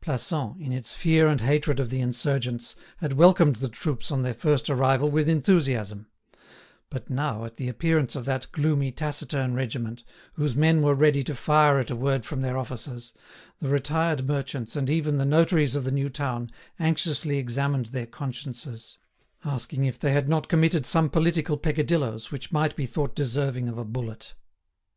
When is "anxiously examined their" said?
16.80-18.06